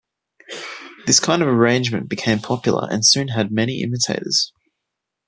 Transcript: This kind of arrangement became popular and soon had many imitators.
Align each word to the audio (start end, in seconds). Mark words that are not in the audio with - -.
This 1.05 1.19
kind 1.19 1.43
of 1.43 1.47
arrangement 1.47 2.09
became 2.09 2.39
popular 2.39 2.87
and 2.91 3.05
soon 3.05 3.27
had 3.27 3.51
many 3.51 3.83
imitators. 3.83 4.51